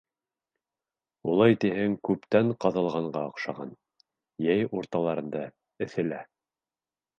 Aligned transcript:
Улай 1.33 1.57
тиһәң, 1.63 1.97
күптән 2.09 2.49
ҡаҙылғанға 2.65 3.23
оҡшаған, 3.29 3.77
йәй 4.49 4.67
урталарында, 4.81 5.47
эҫелә. 5.89 6.27